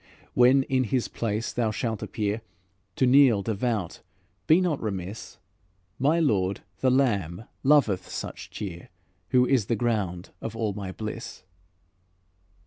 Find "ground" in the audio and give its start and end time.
9.75-10.31